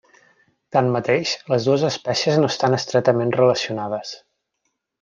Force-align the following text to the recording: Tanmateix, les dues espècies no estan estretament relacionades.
Tanmateix, 0.75 1.33
les 1.55 1.67
dues 1.69 1.85
espècies 1.91 2.39
no 2.45 2.49
estan 2.55 2.79
estretament 2.79 3.35
relacionades. 3.39 4.17